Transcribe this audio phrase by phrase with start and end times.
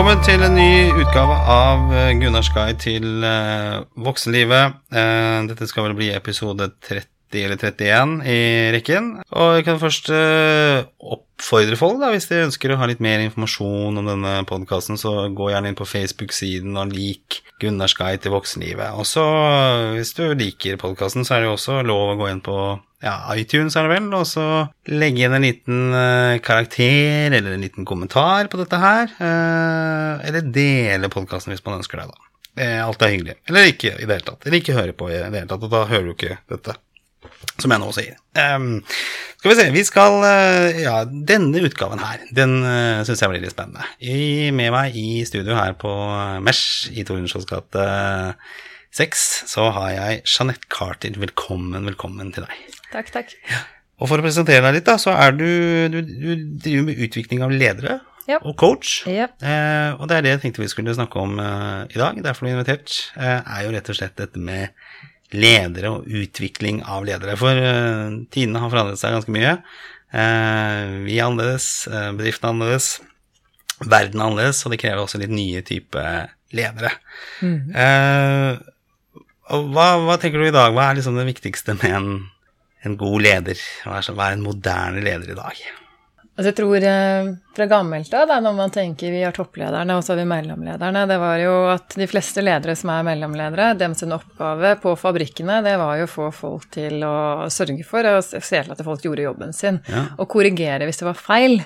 [0.00, 4.78] Velkommen til en ny utgave av eh, Gunnars guide til eh, voksenlivet.
[4.96, 8.38] Eh, dette skal vel bli episode 30 eller 31 i
[8.72, 9.10] rekken.
[9.28, 14.00] Og jeg kan først oppfordre folk, da, hvis de ønsker å ha litt mer informasjon
[14.00, 18.94] om denne podkasten, så gå gjerne inn på Facebook-siden og lik Gunnars guide til voksenlivet.
[18.98, 19.24] Og så,
[19.96, 22.56] hvis du liker podkasten, så er det jo også lov å gå inn på
[23.00, 24.46] ja, iTunes er det vel, og så
[24.92, 29.14] legge inn en liten eh, karakter eller en liten kommentar på dette her.
[29.16, 32.28] eh, eller dele podkasten hvis man ønsker det, da.
[32.60, 33.38] Eh, alt er hyggelig.
[33.48, 34.44] Eller ikke i det hele tatt.
[34.44, 36.76] Eller ikke høre på i det hele tatt, og da hører du ikke dette.
[37.60, 38.16] Som jeg nå sier.
[38.38, 38.80] Um,
[39.40, 43.44] skal vi se, vi skal uh, Ja, denne utgaven her, den uh, syns jeg blir
[43.44, 43.84] litt spennende.
[44.00, 47.84] I, med meg i studio her på eh, Mesh i Tordenskiolds gate
[48.96, 51.14] 6, så har jeg Jeanette Carter.
[51.20, 52.78] Velkommen, velkommen til deg.
[52.90, 53.36] Takk, takk.
[54.00, 55.44] Og for å presentere deg litt, da, så er du
[55.92, 56.30] Du, du
[56.62, 58.00] driver med utvikling av ledere
[58.30, 58.44] Yep.
[58.46, 58.90] og coach.
[59.10, 59.26] Ja.
[59.42, 62.18] Eh, og det er det jeg tenkte vi skulle snakke om eh, i dag.
[62.22, 62.92] Derfor ble vi invitert.
[63.16, 64.70] Eh, er jo rett og slett dette med
[65.36, 67.36] ledere og utvikling av ledere.
[67.38, 69.56] For uh, tidene har forandret seg ganske mye.
[70.10, 72.88] Uh, vi er annerledes, uh, bedriften er annerledes,
[73.84, 76.02] verden er annerledes, og det krever også litt nye type
[76.56, 76.90] ledere.
[79.50, 80.72] Og hva, hva tenker du i dag?
[80.76, 82.10] Hva er liksom det viktigste med en,
[82.86, 83.58] en god leder?
[83.86, 85.62] Hva er, så- hva er en moderne leder i dag?
[86.40, 90.14] Altså jeg tror eh, fra gammelt av, når man tenker vi har topplederne og så
[90.14, 94.70] har vi mellomlederne, det var jo at de fleste ledere som er mellomledere, sin oppgave
[94.80, 98.72] på fabrikkene, det var jo å få folk til å sørge for og se til
[98.72, 100.06] at folk gjorde jobben sin, Ja.
[100.16, 101.60] og korrigere hvis det var feil.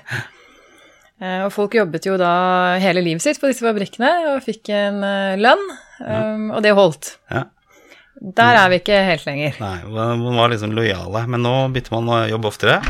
[1.23, 5.03] Eh, Og folk jobbet jo da hele livet sitt på disse fabrikkene og fikk en
[5.07, 5.63] eh, lønn,
[6.03, 7.15] um, og det holdt.
[7.31, 7.45] Ja.
[8.35, 9.55] Der er vi ikke helt lenger.
[9.63, 12.81] Nei, man var liksom lojale, men nå bytter man å jobbe oftere.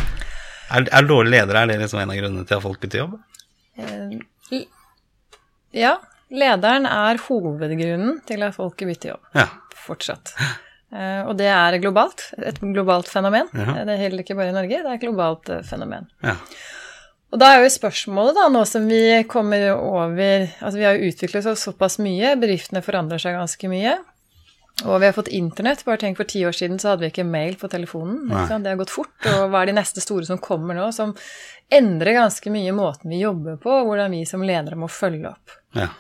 [0.75, 3.17] Er, er dårlige ledere er det liksom en av grunnene til at folk bytter jobb?
[3.79, 4.61] Uh,
[5.75, 5.97] Ja,
[6.31, 9.49] lederen er hovedgrunnen til at folk bytter jobb, Ja.
[9.87, 10.35] fortsatt.
[10.95, 13.49] Uh, Og det er globalt, et globalt fenomen.
[13.55, 13.85] Uh -huh.
[13.85, 16.07] Det er heller ikke bare i Norge, det er et globalt eh, fenomen.
[16.23, 16.37] ja.
[17.33, 21.09] Og da er jo spørsmålet, da, nå som vi kommer over Altså vi har jo
[21.11, 23.99] utviklet oss såpass mye, bedriftene forandrer seg ganske mye.
[24.83, 25.85] Og vi har fått internett.
[25.87, 28.27] Bare tenk for ti år siden så hadde vi ikke mail på telefonen.
[28.29, 29.15] Det har gått fort.
[29.31, 31.15] Og hva er de neste store som kommer nå, som
[31.73, 35.61] endrer ganske mye måten vi jobber på, og hvordan vi som ledere må følge opp.
[35.79, 35.93] ja.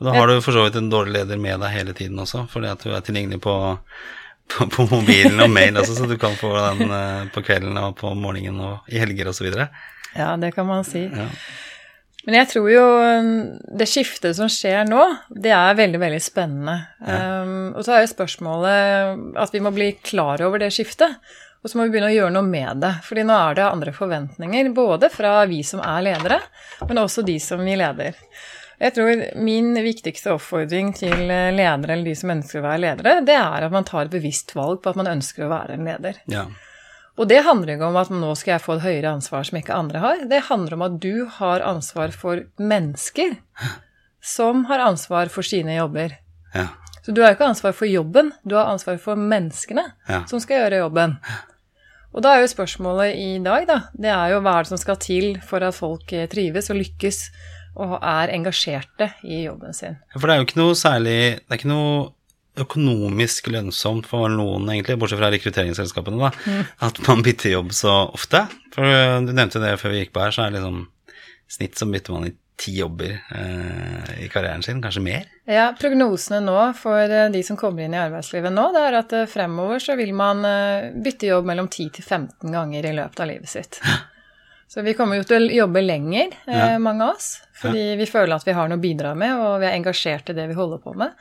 [0.00, 2.46] Og da har du for så vidt en dårlig leder med deg hele tiden også,
[2.48, 3.52] fordi at du er tilgjengelig på,
[4.48, 7.98] på, på mobilen og mail også, så du kan få den eh, på kvelden og
[7.98, 9.50] på morgenen og i helger osv.
[10.16, 11.04] Ja, det kan man si.
[11.04, 11.28] Ja.
[12.26, 13.28] Men jeg tror jo um,
[13.80, 16.76] det skiftet som skjer nå, det er veldig, veldig spennende.
[17.00, 21.16] Um, og så er jo spørsmålet at vi må bli klar over det skiftet.
[21.60, 22.94] Og så må vi begynne å gjøre noe med det.
[23.04, 26.40] Fordi nå er det andre forventninger, både fra vi som er ledere,
[26.88, 28.16] men også de som vi leder.
[28.80, 33.18] Jeg tror min viktigste oppfordring til eh, ledere eller de som ønsker å være ledere,
[33.28, 35.88] det er at man tar et bevisst valg på at man ønsker å være en
[35.88, 36.20] leder.
[36.32, 36.48] ja.
[37.20, 39.76] Og det handler ikke om at nå skal jeg få et høyere ansvar som ikke
[39.76, 40.22] andre har.
[40.30, 43.34] Det handler om at du har ansvar for mennesker
[44.24, 46.14] som har ansvar for sine jobber.
[46.54, 46.66] Ja.
[47.04, 50.24] Så du har ikke ansvar for jobben, du har ansvar for menneskene Ja.
[50.28, 51.16] som skal gjøre jobben.
[52.12, 54.80] Og da er jo spørsmålet i dag, da, det er jo hva er det som
[54.82, 57.20] skal til for at folk eh, trives og lykkes
[57.76, 59.96] og er engasjerte i jobben sin.
[60.16, 62.08] For det er jo ikke noe særlig Det er ikke noe
[62.58, 68.44] økonomisk lønnsomt for noen, egentlig, bortsett fra rekrutteringsselskapene, da, at man bytter jobb så ofte.
[68.74, 70.88] For øh, du nevnte det før vi gikk på her, så er det liksom
[71.50, 75.28] snitt så bytter man i ti jobber eh, i karrieren sin, kanskje mer.
[75.48, 79.14] Ja, prognosene nå for eh, de som kommer inn i arbeidslivet nå, det er at
[79.16, 83.24] eh, fremover så vil man eh, bytte jobb mellom 10 til 15 ganger i løpet
[83.24, 83.80] av livet sitt.
[84.70, 87.32] Så vi kommer jo til å jobbe lenger, eh, mange av oss,
[87.62, 90.36] fordi vi føler at vi har noe å bidra med, og vi er engasjert i
[90.36, 91.16] det vi holder på med.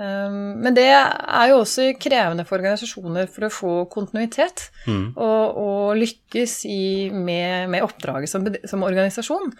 [0.00, 5.10] Um, Men det er jo også krevende for organisasjoner for å få kontinuitet Mm.
[5.12, 9.52] og, og lykkes i, med, med oppdraget som, som organisasjon.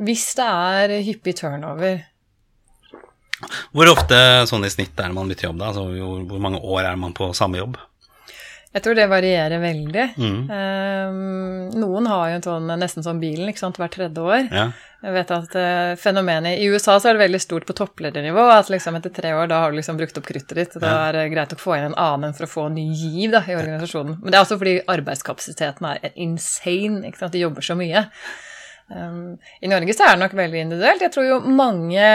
[0.00, 2.06] Hvis det er hyppig turnover.
[3.74, 4.16] Hvor ofte
[4.48, 5.70] sånn i snitt er det man bytter jobb, da?
[5.72, 7.76] Altså, hvor, hvor mange år er man på samme jobb?
[8.72, 10.04] Jeg tror det varierer veldig.
[10.16, 10.36] Mm.
[10.48, 14.46] Um, noen har jo en sånn, nesten som bilen, ikke sant, hvert tredje år.
[14.48, 14.64] Ja.
[15.02, 18.46] Jeg vet at uh, fenomenet I USA så er det veldig stort på toppledernivå.
[18.54, 20.76] At liksom etter tre år da har du liksom brukt opp kruttet ditt.
[20.78, 23.34] Da Da er det greit å få inn en annen for å få ny giv
[23.34, 24.20] da, i organisasjonen.
[24.22, 27.02] Men det er også fordi arbeidskapasiteten er insane.
[27.10, 28.06] ikke sant, De jobber så mye.
[28.92, 31.04] Um, I Norge så er det nok veldig individuelt.
[31.04, 32.08] Jeg tror jo mange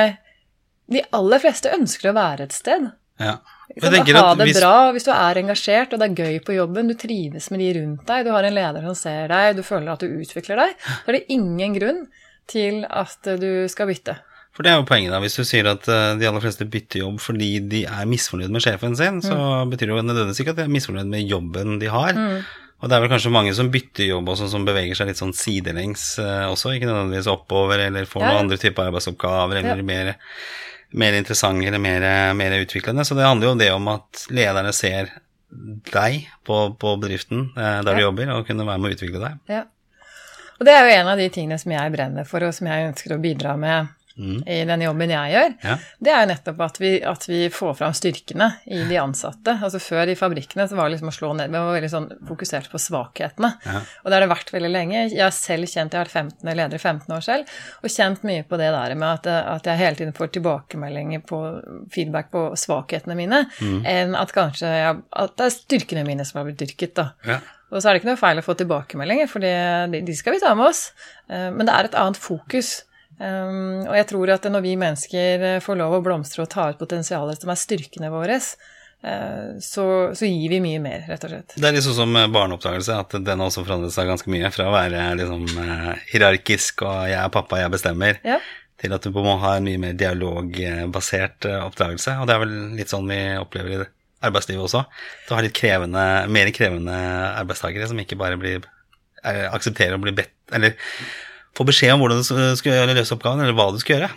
[0.88, 2.89] De aller fleste ønsker å være et sted.
[3.21, 3.38] ja.
[3.68, 6.96] Ha det hvis- bra hvis du er engasjert og det er gøy på jobben, du
[6.96, 10.00] trives med de rundt deg, du har en leder som ser deg, du føler at
[10.00, 12.08] du utvikler deg, så er det ingen grunn
[12.48, 14.16] til at du skal bytte.
[14.56, 15.19] For det er jo poenget, da.
[15.22, 18.64] Hvis du sier at eh, de aller fleste bytter jobb fordi de er misfornøyd med
[18.64, 19.36] sjefen sin, så
[19.69, 22.18] betyr det jo nødvendigvis ikke at de er misfornøyd med jobben de har.
[22.81, 25.34] Og det er vel kanskje mange som bytter jobb også, som beveger seg litt sånn
[25.38, 28.31] sidelengs eh, også, ikke nødvendigvis oppover, eller får ja.
[28.31, 29.84] noen andre typer arbeidsoppgaver, eller Ja.
[29.92, 30.16] mer,
[30.92, 32.04] mer interessant eller mer,
[32.38, 33.06] mer utviklende.
[33.06, 35.12] Så det handler jo om det om at lederne ser
[35.92, 39.42] deg på, på bedriften eh, der du jobber, og kunne være med å utvikle deg.
[39.51, 39.63] Ja.
[40.57, 42.89] Og det er jo en av de tingene som jeg brenner for, og som jeg
[42.89, 44.40] ønsker å bidra med Mm.
[44.50, 45.52] i den jobben jeg gjør.
[45.64, 45.75] Ja.
[46.02, 49.54] Det er jo nettopp at vi, at vi får fram styrkene i de ansatte.
[49.62, 52.08] Altså Før i fabrikkene så var det liksom å slå ned, vi var veldig sånn
[52.28, 53.52] fokusert på svakhetene.
[53.66, 53.81] Ja.
[54.02, 55.04] Og det har det vært veldig lenge.
[55.14, 57.54] Jeg har selv kjent, jeg har vært 15, leder i 15 år selv,
[57.84, 61.42] og kjent mye på det der med at, at jeg hele tiden får tilbakemeldinger på
[61.94, 63.44] feedback på svakhetene mine,
[63.86, 66.96] enn at kanskje jeg, at det er styrkene mine som har blitt dyrket.
[66.98, 67.12] da.
[67.28, 67.38] Ja.
[67.68, 70.40] Og så er det ikke noe feil å få tilbakemeldinger, for de, de skal vi
[70.44, 70.86] ta med oss.
[71.30, 72.69] Eh, Men det er et annet fokus.
[73.18, 76.68] Um, og jeg tror at når vi mennesker eh, får lov å blomstre og ta
[76.69, 81.34] ut potensialet som er styrkene våre, eh, så, så gir vi mye mer, rett og
[81.34, 81.56] slett.
[81.58, 84.54] Det er liksom som eh, barneoppdragelse, at den også forandret seg ganske mye.
[84.54, 88.38] Fra å være liksom eh, hierarkisk og 'jeg er pappa, jeg bestemmer', Ja.
[88.78, 92.19] til at du må ha en mye mer dialogbasert oppdragelse.
[92.22, 93.86] Og det er vel litt sånn vi opplever i
[94.22, 94.86] arbeidslivet også.
[95.28, 96.94] Du har litt krevende, mer krevende
[97.38, 98.62] arbeidstakere som ikke bare blir,
[99.24, 100.78] er, aksepterer å bli bedt Eller
[101.57, 104.09] får beskjed om hvordan du gjøre- løse oppgaven, eller hva du skal gjøre.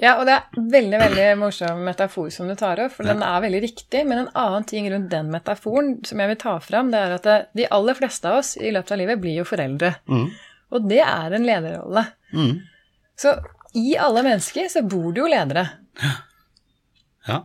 [0.00, 3.42] Ja, og det er veldig veldig morsom metafor som du tar opp, for den er
[3.44, 4.06] veldig riktig.
[4.08, 7.28] Men en annen ting rundt den metaforen som jeg vil ta fram, det er at
[7.58, 9.90] de aller fleste av oss i løpet av livet blir jo foreldre.
[10.72, 12.06] Og det er en lederrolle.
[12.32, 12.62] Mm.
[13.18, 13.34] Så
[13.76, 15.66] i alle mennesker så bor det jo ledere.
[17.28, 17.42] Ja, det.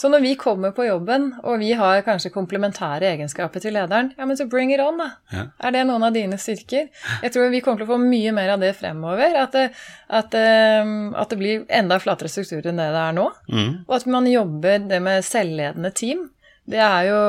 [0.00, 4.26] Så når vi kommer på jobben, og vi har kanskje komplementære egenskaper til lederen, ja,
[4.28, 5.10] men så bring it on, da.
[5.34, 5.44] Ja.
[5.68, 6.88] Er det noen av dine styrker?
[7.24, 9.38] Jeg tror vi kommer til å få mye mer av det fremover.
[9.44, 9.68] At det,
[10.08, 13.30] at, eh, at det blir enda flatere strukturer enn det det er nå.
[13.52, 13.72] Mm.
[13.86, 16.28] Og at man jobber det med selvledende team.
[16.70, 17.20] Det er jo,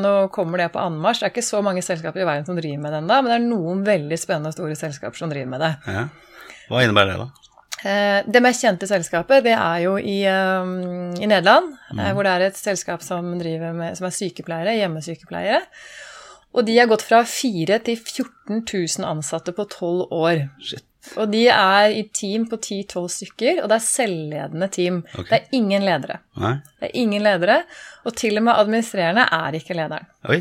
[0.00, 1.22] Nå kommer det på anmarsj.
[1.22, 3.38] Det er ikke så mange selskaper i verden som driver med det ennå, men det
[3.38, 5.72] er noen veldig spennende og store selskaper som driver med det.
[5.90, 6.06] Ja.
[6.70, 7.45] Hva innebærer det, da?
[7.84, 10.64] Eh, Det mest kjente selskapet det er jo i, eh,
[11.20, 12.00] i Nederland, Mm.
[12.00, 15.60] eh, hvor det er et selskap som, med, som er sykepleiere, hjemmesykepleiere.
[16.54, 20.48] Og de har gått fra 4 til 14 000 ansatte på 12 år.
[20.62, 20.82] Shit.
[21.16, 24.98] Og de er i team på 10-12 stykker, og det er selvledende team.
[25.14, 25.28] Okay.
[25.30, 26.18] Det er ingen ledere.
[26.42, 26.56] Nei?
[26.80, 27.60] Det er ingen ledere,
[28.06, 30.10] og til og med administrerende er ikke lederen.
[30.28, 30.40] Oi.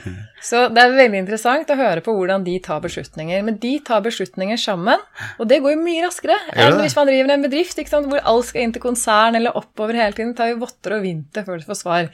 [0.48, 3.42] Så det er veldig interessant å høre på hvordan de tar beslutninger.
[3.46, 5.02] Men de tar beslutninger sammen,
[5.38, 8.48] og det går jo mye raskere enn hvis man driver en bedrift sant, hvor alt
[8.48, 10.32] skal inn til konsern eller oppover hele tiden.
[10.32, 12.10] Det tar jo votter og vinter før du får svar.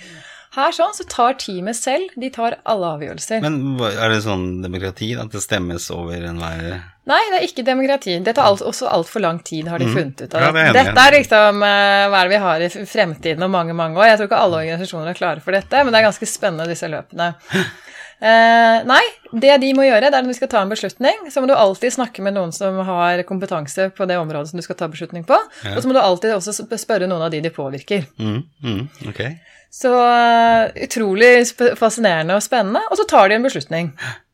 [0.50, 3.42] Her sånn så tar teamet selv, de tar alle avgjørelser.
[3.44, 6.80] Men er det sånn demokrati, at det stemmes over enhver
[7.10, 8.16] Nei, det er ikke demokrati.
[8.22, 10.40] Det tar alt, også altfor lang tid, har de funnet ut av.
[10.40, 10.46] Mm.
[10.46, 13.54] Ja, det er dette er liksom eh, hva er det vi har i fremtiden om
[13.54, 14.12] mange, mange år.
[14.12, 16.90] Jeg tror ikke alle organisasjoner er klare for dette, men det er ganske spennende, disse
[16.90, 17.32] løpene.
[18.20, 19.00] Eh, nei,
[19.40, 21.54] det de må gjøre, det er når du skal ta en beslutning, så må du
[21.56, 25.24] alltid snakke med noen som har kompetanse på det området som du skal ta beslutning
[25.24, 28.04] på, og så må du alltid også spørre noen av de de påvirker.
[28.20, 29.38] mm, mm, okay.
[29.72, 31.46] Så eh, utrolig
[31.80, 33.94] fascinerende og spennende, og så tar de en beslutning.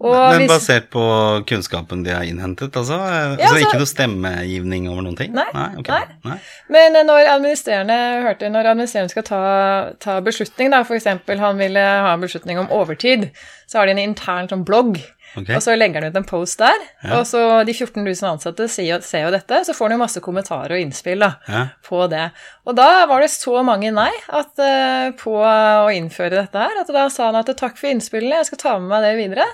[0.00, 1.02] Men hvis- basert på
[1.46, 2.94] kunnskapen de har innhentet, altså?
[2.94, 5.32] Eh, Ja, altså altså- ikke noe stemmegivning over noen ting?
[5.32, 6.04] Nei, nei.
[6.24, 6.38] nei.
[6.70, 11.04] Men eh, når administrerende hørte, når administrerende skal ta, ta beslutning, da, f.eks.
[11.38, 13.30] han ville ha en beslutning om overtid,
[13.66, 15.02] så har de en intern sånn blogg,
[15.36, 15.50] Ok.
[15.54, 16.80] og så legger han ut en post der.
[17.18, 20.00] Og så de 14 000 ansatte ser jo, ser jo dette, så får han jo
[20.04, 21.62] masse kommentarer og innspill da, Ja.
[21.84, 22.30] på det.
[22.68, 26.90] Og da var det så mange nei at, uh, på å innføre dette her, at
[26.92, 29.46] da sa han at takk for innspillene, jeg skal ta med meg det videre,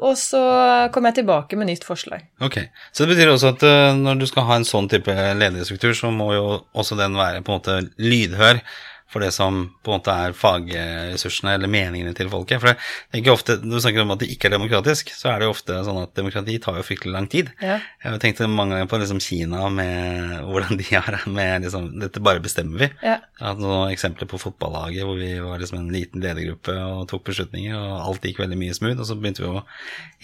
[0.00, 0.42] og så
[0.92, 2.24] kommer jeg tilbake med nytt forslag.
[2.44, 2.58] Ok,
[2.92, 6.10] Så det betyr også at uh, når du skal ha en sånn type ledighetsstruktur, så
[6.14, 6.44] må jo
[6.76, 8.60] også den være på en måte lydhør
[9.08, 12.60] for det som på en måte er fagressursene eller meningene til folket.
[12.60, 12.76] For det
[13.16, 15.46] er ikke ofte, Når du snakker om at det ikke er demokratisk, så er det
[15.48, 17.48] jo ofte sånn at demokrati tar jo fryktelig lang tid.
[17.64, 17.78] Ja.
[18.04, 22.20] Jeg har tenkt mange ganger på liksom Kina med hvordan de har med liksom Dette
[22.20, 22.90] bare bestemmer vi.
[23.02, 23.16] Ja.
[23.40, 27.24] Jeg hatt noen eksempler på fotballaget hvor vi var liksom en liten ledergruppe og tok
[27.30, 28.98] beslutninger, og alt gikk veldig mye smooth.
[29.00, 29.64] Og så begynte vi å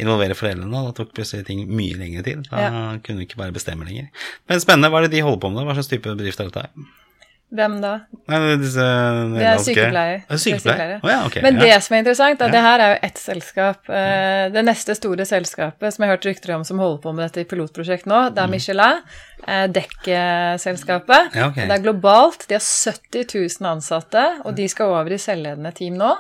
[0.04, 2.44] involvere foreldrene, og da tok plutselig ting mye lengre tid.
[2.50, 2.70] Da Ja.
[3.02, 4.10] kunne vi ikke bare bestemme lenger.
[4.48, 4.90] Men spennende.
[4.92, 5.64] Hva er det de holder på med?
[5.64, 6.68] Hva slags type bedrift er dette?
[6.68, 7.03] her?
[7.54, 7.90] Hvem da?
[8.26, 8.84] Nei, disse
[9.34, 10.22] Det er sykepleier.
[10.26, 10.94] Det er sykepleier.
[11.04, 11.66] Oh, ja, okay, Men ja.
[11.68, 12.52] det som er interessant, er Ja.
[12.52, 13.88] det her er jo ett selskap.
[13.88, 17.28] Eh, Det neste store selskapet som jeg har hørt rykter om som holder på med
[17.30, 19.02] dette i pilotprosjekt nå, det er Michelin.
[19.46, 21.30] eh, Dekkselskapet.
[21.34, 21.36] Mm.
[21.36, 21.66] Ja, okay.
[21.68, 22.46] Det er globalt.
[22.48, 23.26] De har 70
[23.60, 26.10] 000 ansatte, og de skal over i selvledende team nå.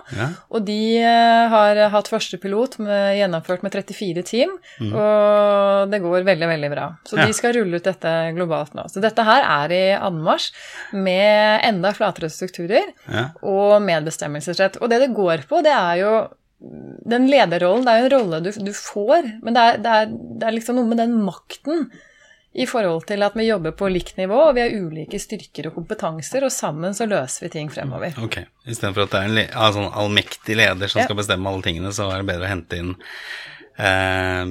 [0.52, 4.54] Og de eh, har hatt første pilot med, gjennomført med 34 team,
[4.92, 6.86] og det går veldig, veldig bra.
[7.08, 7.26] Så Mm.
[7.26, 8.82] De skal rulle ut dette globalt nå.
[8.90, 10.50] Så dette her er i anmarsj
[10.92, 11.13] med
[11.68, 13.28] enda flatere strukturer Ja.
[13.42, 14.80] og medbestemmelsesrett.
[14.82, 16.14] Og det det går på, det er jo
[17.10, 17.84] den lederrollen.
[17.84, 20.06] Det er jo en rolle du, du får, men det er, det, er,
[20.40, 21.88] det er liksom noe med den makten
[22.54, 25.74] i forhold til at vi jobber på likt nivå, og vi har ulike styrker og
[25.74, 28.14] kompetanser, og sammen så løser vi ting fremover.
[28.22, 28.36] Ok.
[28.70, 31.08] Istedenfor at det er en le sånn allmektig leder som Ja.
[31.08, 32.94] skal bestemme alle tingene, så er det bedre å hente inn
[33.78, 34.44] eh,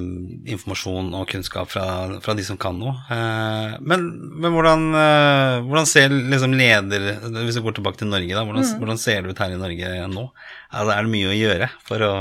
[0.54, 1.84] informasjon og kunnskap fra,
[2.24, 2.92] fra de som kan noe.
[3.10, 4.04] Eh, men
[4.40, 7.06] men hvordan, eh, hvordan ser liksom leder
[7.44, 8.78] Hvis vi går tilbake til Norge, da, hvordan, Mm.
[8.82, 10.28] hvordan ser det ut her i Norge nå?
[10.72, 12.14] Altså, er det mye å gjøre for å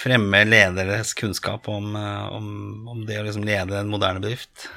[0.00, 2.46] fremme lederes kunnskap om, eh, om,
[2.88, 4.68] om det å liksom lede en moderne bedrift?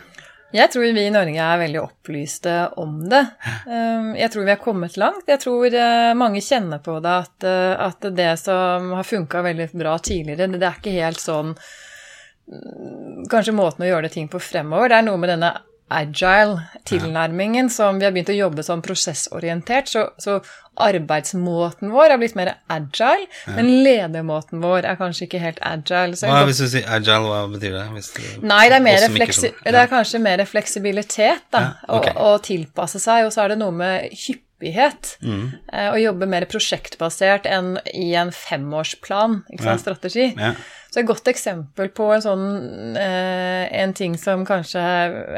[0.54, 3.24] Jeg tror vi i Norge er veldig opplyste om det.
[3.66, 5.26] Um, Jeg tror vi har kommet langt.
[5.26, 9.72] Jeg tror eh, mange kjenner på det at, eh, at det som har funka veldig
[9.74, 14.42] bra tidligere, det er ikke helt sånn mm, Kanskje måten å gjøre det ting på
[14.44, 14.94] fremover.
[14.94, 15.56] Det er noe med denne
[15.94, 19.92] agile tilnærmingen som vi har begynt å jobbe som prosessorientert.
[19.92, 20.40] Så, så
[20.82, 26.18] arbeidsmåten vår er blitt mer agile, men ledermåten vår er kanskje ikke helt agile.
[26.18, 27.86] Så Hva, jeg hvis du sier agile, hva betyr det?
[27.94, 29.68] Du, Nei, det er, som fleksi skjønner.
[29.70, 31.64] det er kanskje mer fleksibilitet, da.
[31.68, 32.16] Ja, okay.
[32.18, 33.28] å, å tilpasse seg.
[33.28, 35.16] Og så er det noe med hyppighet.
[35.22, 35.46] Mm.
[35.70, 40.32] eh, Å jobbe mer prosjektbasert enn i en femårsplan, ikke sant, strategi.
[40.34, 40.56] Ja.
[40.94, 44.82] Så et godt eksempel på en sånn eh, en ting som kanskje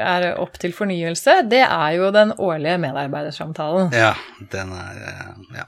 [0.03, 3.87] er opp til fornyelse, det er jo den årlige medarbeidersamtalen.
[3.95, 4.11] Ja,
[4.51, 5.67] den er eh, Ja.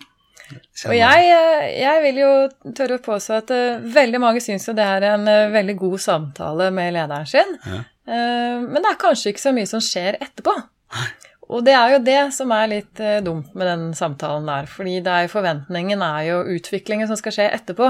[0.87, 2.33] Og jeg, eh, jeg vil jo
[2.75, 3.55] tørre å påstå at
[3.95, 5.25] veldig mange syns jo det er en
[5.55, 7.85] veldig god samtale med lederen sin, Ja.
[8.07, 10.53] Men det er kanskje ikke så mye som skjer etterpå.
[11.51, 15.11] Og det er jo det som er litt dumt med den samtalen der, fordi det
[15.11, 17.89] er forventningen er jo utviklingen som skal skje etterpå.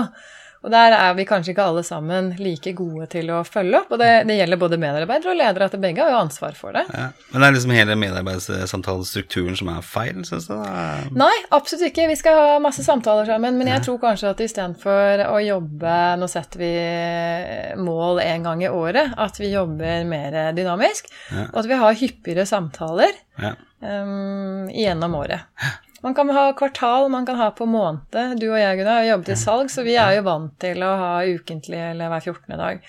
[0.67, 4.01] Og der er vi kanskje ikke alle sammen like gode til å følge opp, og
[4.01, 6.83] det, det gjelder både medarbeidere og ledere, at begge har jo ansvar for det.
[6.91, 7.05] Ja.
[7.31, 10.55] Men det er liksom hele medarbeidssamtalestrukturen som er feil, syns du?
[11.17, 12.07] Nei, absolutt ikke.
[12.11, 13.55] Vi skal ha masse samtaler sammen.
[13.59, 16.71] Men jeg tror kanskje at istedenfor å jobbe Nå setter vi
[17.81, 19.13] mål én gang i året.
[19.17, 21.07] At vi jobber mer dynamisk.
[21.31, 21.47] Ja.
[21.53, 23.53] Og at vi har hyppigere samtaler Ja.
[23.81, 25.47] um, gjennom året.
[26.03, 28.37] Man kan ha kvartal, man kan ha på måned.
[28.39, 30.91] Du og jeg, Gunnar, har jobbet i salg, så vi er jo vant til å
[30.99, 32.57] ha ukentlig eller hver 14.
[32.59, 32.83] dag.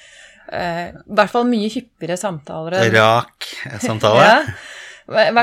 [0.53, 2.77] Eh, I hvert fall mye hyppigere samtaler.
[2.95, 3.49] Rak
[3.85, 4.27] samtale?
[4.29, 4.43] ja.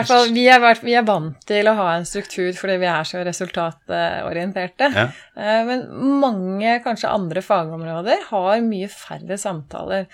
[0.05, 3.23] Fall, vi er, vi er vant til å ha en struktur fordi vi er så
[3.25, 4.91] resultatorienterte.
[4.93, 5.07] Ja.
[5.33, 5.87] Eh, Men
[6.21, 10.05] mange, kanskje andre fagområder, har mye færre samtaler.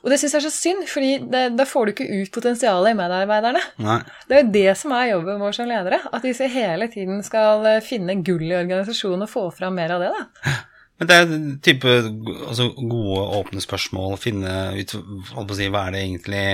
[0.00, 2.94] Og det syns jeg er så synd, fordi det, da får du ikke ut potensialet
[2.94, 3.62] i medarbeiderne.
[3.84, 4.00] Nei.
[4.28, 6.00] Det er jo det som er jobben vår som ledere.
[6.10, 10.04] At vi hele tiden skal eh, finne gull i organisasjonen og få fram mer av
[10.04, 10.12] det.
[10.16, 10.54] da.
[11.00, 16.46] Men det er type altså, gode, åpne spørsmål, finne ut si, hva er det egentlig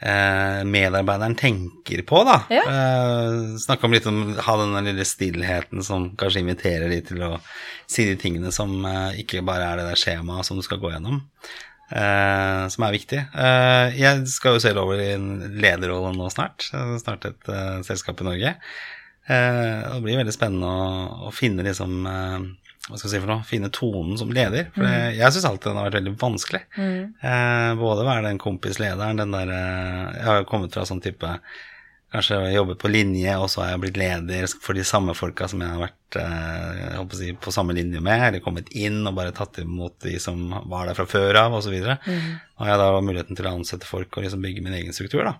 [0.00, 2.36] eh, medarbeideren tenker på, da.
[2.52, 2.62] Ja.
[2.62, 7.32] Eh, Snakke om litt om ha den lille stillheten som kanskje inviterer de til å
[7.90, 10.94] si de tingene som eh, ikke bare er det der skjemaet som du skal gå
[10.94, 11.24] gjennom.
[11.86, 13.20] Eh, som er viktig.
[13.30, 15.28] Eh, jeg skal jo selv over i en
[15.62, 16.68] lederrolle nå snart.
[16.72, 18.54] Jeg startet et eh, selskap i Norge.
[19.26, 22.00] Eh, det blir veldig spennende å, å finne liksom
[22.86, 24.68] hva skal jeg si for noe, finne tonen som leder.
[24.74, 26.60] For det, jeg syns alltid den har vært veldig vanskelig.
[26.78, 29.56] Eh, både være den kompislederen, den derre
[30.14, 31.32] Jeg har jo kommet fra sånn type
[32.16, 35.60] Kanskje jobbet på linje, og så har jeg blitt leder for de samme folka som
[35.60, 39.34] jeg har vært eh, jeg si, på samme linje med, eller kommet inn og bare
[39.36, 41.74] tatt imot de som var der fra før av, osv.
[41.76, 42.30] Mm.
[42.56, 45.28] Og har jeg da muligheten til å ansette folk og liksom bygge min egen struktur,
[45.28, 45.36] da.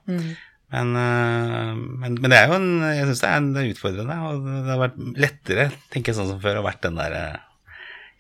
[0.75, 4.47] Men, eh, men, men det er jo en Jeg syns det det er utfordrende, og
[4.51, 7.43] det har vært lettere, tenker jeg sånn som før, å vært den der eh,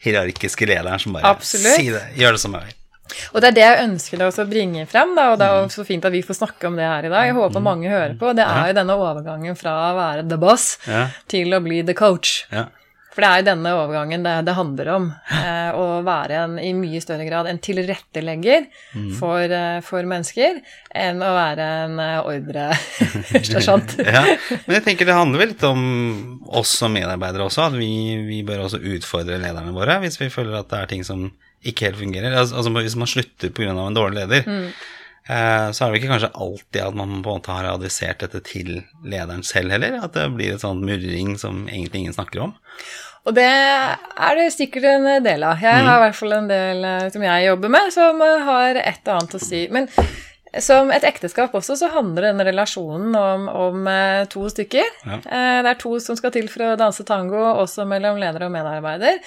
[0.06, 1.84] hierarkiske lederen som bare Absolutt.
[1.92, 2.75] det, gjør det som jeg vil.
[3.32, 5.84] Og det er det jeg ønsker å bringe frem, da, og det er jo så
[5.86, 7.28] fint at vi får snakke om det her i dag.
[7.30, 8.32] Jeg håper mange hører på.
[8.36, 11.06] Det er jo denne overgangen fra å være the boss Ja.
[11.30, 12.44] til å bli the coach.
[12.52, 12.66] Ja.
[13.16, 15.04] For det er jo denne overgangen det, det handler om.
[15.32, 18.66] Eh, å være en, i mye større grad en tilrettelegger
[19.16, 20.58] for, eh, for mennesker
[20.92, 23.96] enn å være en eh, ordresersjant.
[24.18, 24.22] ja,
[24.66, 25.80] men jeg tenker det handler vel litt om
[26.60, 27.88] oss som medarbeidere også, at vi,
[28.28, 31.30] vi bør også utfordre lederne våre hvis vi føler at det er ting som
[31.64, 32.36] ikke helt fungerer.
[32.36, 33.70] Altså, altså Hvis man slutter pga.
[33.72, 34.70] en dårlig leder,
[35.26, 38.40] Eh, så er det ikke kanskje alltid at man på en måte har adressert dette
[38.46, 39.98] til lederen selv heller.
[40.06, 42.54] At det blir et sånt murring som egentlig ingen snakker om.
[43.26, 45.58] Og det er det sikkert en del av.
[45.58, 49.02] Jeg har i hvert fall en del eh, som jeg jobber med, som har et
[49.02, 49.64] og annet å si.
[49.75, 49.90] Men
[50.62, 54.94] som et ekteskap også, så handler denne relasjonen om, om eh, to stykker.
[55.10, 55.18] Ja.
[55.26, 59.18] Det er to som skal til for å danse tango, også mellom leder og medarbeider.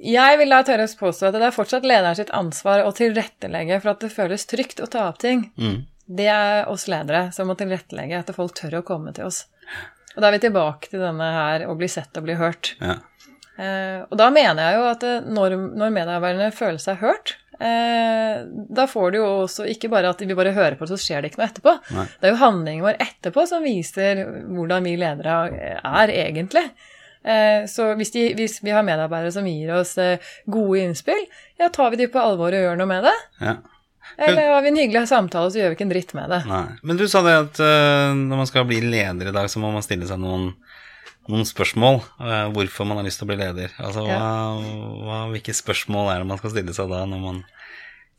[0.00, 3.80] Jeg vil da tørre å påstå at det er fortsatt lederen sitt ansvar å tilrettelegge
[3.82, 5.50] for at det føles trygt å ta opp ting.
[5.60, 5.82] Mm.
[6.10, 9.44] Det er oss ledere som må tilrettelegge at folk tør å komme til oss.
[10.16, 12.72] Og da er vi tilbake til denne her å bli sett og bli hørt.
[12.80, 12.96] Ja.
[13.60, 18.86] Eh, og da mener jeg jo at når, når medarbeiderne føler seg hørt, eh, da
[18.90, 21.42] får du jo også ikke bare at vi bare hører på, så skjer det ikke
[21.42, 21.76] noe etterpå.
[21.98, 22.06] Nei.
[22.16, 25.36] Det er jo handlingen vår etterpå som viser hvordan vi ledere
[25.76, 26.64] er egentlig.
[27.24, 31.20] Eh, så hvis, de, hvis vi har medarbeidere som gir oss eh, gode innspill,
[31.60, 33.16] ja, tar vi de på alvor og gjør noe med det.
[33.44, 33.56] Ja.
[34.20, 36.40] Eller har vi en hyggelig samtale, så gjør vi ikke en dritt med det.
[36.48, 36.64] Nei.
[36.82, 39.70] Men du sa det at eh, når man skal bli leder i dag, så må
[39.74, 40.50] man stille seg noen,
[41.30, 42.00] noen spørsmål.
[42.56, 43.76] hvorfor man har lyst til å bli leder.
[43.78, 44.32] Altså, hva,
[45.04, 47.44] hva, hvilke spørsmål er det man skal stille seg da, når man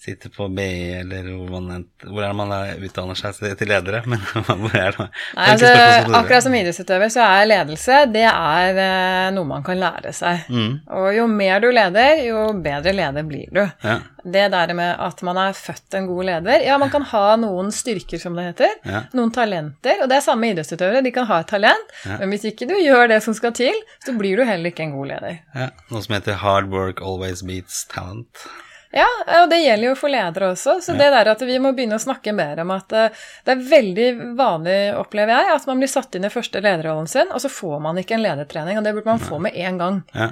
[0.02, 0.64] sitter på BI,
[0.98, 4.00] eller hvor, man, hvor er det man er- utdanner seg til- ledere?
[4.10, 4.18] Men
[4.48, 5.06] hvor er det?
[5.38, 5.70] Nei, altså,
[6.18, 10.48] akkurat som idrettsutøver så er ledelse det er eh, noe man kan lære seg.
[10.50, 10.80] Mm.
[10.98, 13.62] Og jo mer du leder, jo bedre leder blir du.
[13.86, 17.36] Ja, Det der med at man er født en god leder Ja, man kan ha
[17.42, 18.74] noen styrker, som det heter.
[18.86, 19.04] Ja.
[19.18, 20.02] Noen talenter.
[20.04, 21.04] Og det er samme idrettsutøvere.
[21.06, 22.18] De kan ha et talent, Ja.
[22.24, 24.98] men hvis ikke du gjør det som skal til, så blir du heller ikke en
[24.98, 25.40] god leder.
[25.56, 25.70] ja.
[25.94, 28.46] Noe som heter hard work always beats talent.
[28.92, 29.08] Ja,
[29.40, 30.78] og det gjelder jo for ledere også.
[30.84, 33.66] Så det der at vi må begynne å snakke mer om at eh, det er
[33.72, 34.08] veldig
[34.40, 37.80] vanlig, opplever jeg, at man blir satt inn i første lederrollen sin, og så får
[37.88, 40.02] man ikke en ledertrening, og det burde man få med en gang.
[40.16, 40.32] Ja.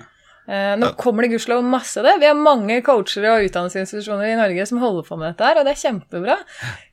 [0.49, 2.15] Eh, Nå kommer det gudskjelov masse det.
[2.19, 5.67] Vi har mange coachere og utdanningsinstitusjoner i Norge som holder på med dette her, og
[5.67, 6.37] det er kjempebra.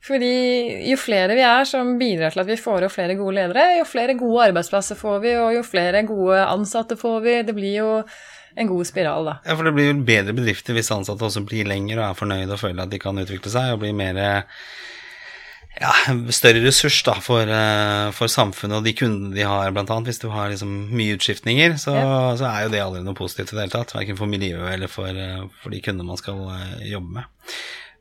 [0.05, 0.33] Fordi
[0.91, 3.87] jo flere vi er som bidrar til at vi får opp flere gode ledere, jo
[3.89, 7.37] flere gode arbeidsplasser får vi, og jo flere gode ansatte får vi.
[7.47, 7.91] Det blir jo
[8.57, 9.37] en god spiral, da.
[9.45, 12.55] Ja, for det blir jo bedre bedrifter hvis ansatte også blir lenger og er fornøyde
[12.55, 14.17] og føler at de kan utvikle seg og bli mer
[15.77, 15.93] ja,
[16.33, 20.09] større ressurs da, for, eh, for samfunnet og de kundene de har, blant annet.
[20.11, 21.95] Hvis du har liksom mye utskiftninger, så,
[22.39, 23.93] så er jo det aldri noe positivt i det hele tatt.
[23.97, 27.51] Verken for miljøet eller for, eh, for de kundene man skal eh, jobbe med.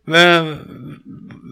[0.07, 0.51] Men,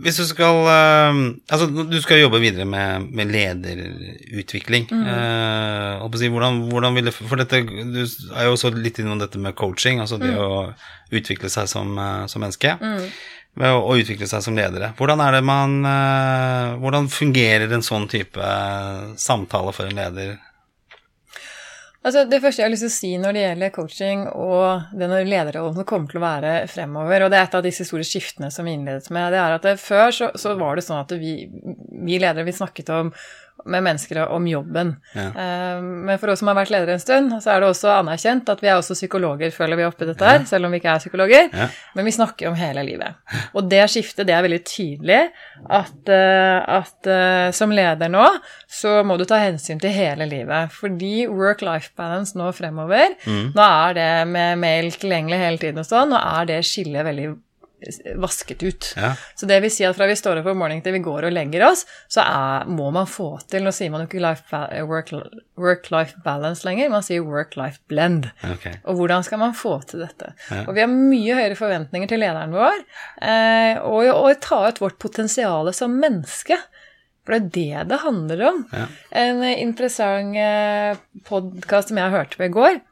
[0.04, 4.88] hvis du skal eh, Altså, du skal jobbe videre med, med lederutvikling.
[4.92, 9.00] Eh, på å si, hvordan, hvordan vil det For dette, du er jo også litt
[9.02, 10.66] innom dette med coaching, altså det å
[11.14, 12.76] utvikle seg som, eh, som menneske.
[12.80, 13.08] Mm.
[13.54, 14.92] Og, å utvikle seg som ledere.
[14.98, 20.34] Hvordan er det man eh, Hvordan fungerer en sånn type eh, samtale for en leder?
[22.04, 25.14] Altså, det første jeg har lyst til å si når det gjelder coaching og den
[25.24, 28.50] lederrollen som kommer til å være fremover, og det er et av disse store skiftene
[28.52, 31.14] som vi innledet med, det er at det, før så, så var det sånn at
[31.16, 33.14] vi, vi ledere vi snakket om
[33.66, 34.94] med mennesker om jobben.
[35.14, 35.26] Ja.
[35.30, 38.48] Eh, Men for oss som har vært ledere en stund, så er det også anerkjent
[38.52, 41.02] at vi er også psykologer, føler vi oppi dette her, selv om vi ikke er
[41.04, 41.48] psykologer.
[41.52, 41.68] Ja.
[41.94, 43.14] Men vi snakker om hele livet.
[43.54, 45.20] Og det skiftet, det er veldig tydelig
[45.70, 48.26] at, eh, at eh, som leder nå,
[48.68, 50.72] så må du ta hensyn til hele livet.
[50.74, 56.12] Fordi work-life balance nå fremover, nå er det med mail tilgjengelig hele tiden og sånn,
[56.14, 57.32] nå er det skillet veldig
[58.20, 58.90] vasket ut.
[58.96, 59.12] Ja.
[59.38, 61.34] Så det vil si at fra vi står opp om morgenen til vi går og
[61.34, 65.12] legger oss, så er, må man få til Nå sier man jo ikke life work-
[65.60, 68.30] work-life balance lenger, man sier work-life blend.
[68.56, 68.78] Okay.
[68.84, 70.32] Og hvordan skal man få til dette?
[70.64, 72.80] Og vi har mye høyere forventninger til lederen vår,
[73.22, 76.58] eh, og å ta ut vårt potensial som menneske.
[77.24, 78.64] For det er det det handler om.
[78.74, 78.86] Ja.
[79.24, 82.82] En eh, interessant eh, podkast som jeg hørte på i går,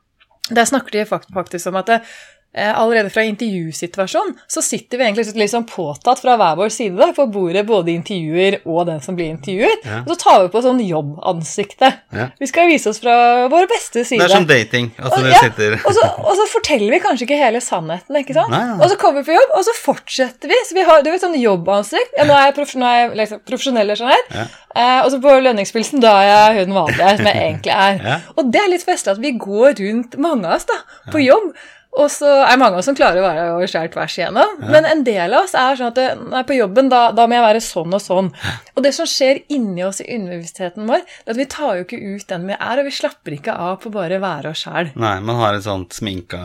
[0.52, 2.14] der snakker de faktisk om at eh,
[2.52, 7.24] allerede fra intervjusituasjonen så sitter vi egentlig sånn påtatt fra hver vår side da, på
[7.32, 9.86] bordet, både intervjuer og den som blir intervjuet.
[9.88, 10.02] Ja.
[10.04, 11.92] Og så tar vi på sånn jobbansikte.
[12.12, 12.28] Ja.
[12.40, 14.20] Vi skal vise oss fra vår beste side.
[14.20, 14.90] Det er som dating.
[14.98, 18.36] Altså, Og- ja, sitter og, så, og så forteller vi kanskje ikke hele sannheten, ikke
[18.36, 18.52] sant?
[18.52, 18.76] Nei.
[18.78, 20.60] Og så kommer vi på jobb, og så fortsetter vi.
[20.68, 22.16] Så vi har du vet, sånn jobbansikt.
[22.18, 24.24] Ja, nå er jeg, prof, nå er jeg liksom, profesjonell, jeg.
[24.32, 24.46] Ja.
[24.72, 28.24] Eh, og så på lønningspilsen, da er jeg hun vanlige, som jeg egentlig er.
[28.36, 30.78] Og det er litt festlig at vi går rundt, mange av oss, da,
[31.12, 31.52] på jobb.
[31.92, 34.54] Og så er det mange av oss som klarer å være oss selv tvers igjennom.
[34.64, 36.06] Men en del av oss er sånn at det,
[36.38, 38.30] er på jobben, da, da må jeg være sånn og sånn.
[38.72, 41.84] Og det som skjer inni oss i underbevisstheten vår, det er at vi tar jo
[41.84, 44.64] ikke ut den vi er, og vi slapper ikke av på bare å være oss
[44.64, 44.88] sjæl.
[44.96, 46.40] Nei, man har et sånt sminka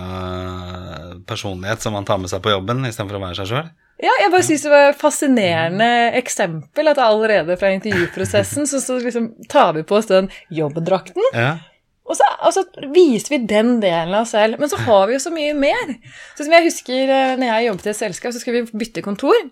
[1.31, 3.71] personlighet som man tar med seg på jobben istedenfor å være seg sjøl.
[4.03, 8.99] Ja, jeg bare synes det var et fascinerende eksempel at allerede fra intervjuprosessen så, så
[9.01, 11.55] liksom tar vi på oss den jobbdrakten, Ja.
[12.07, 12.63] Og så, og så
[12.95, 14.61] viser vi den delen av oss selv.
[14.61, 15.95] Men så har vi jo så mye mer.
[16.37, 19.03] Så som jeg husker eh, når jeg jobbet i et selskap, så skulle vi bytte
[19.05, 19.49] kontor.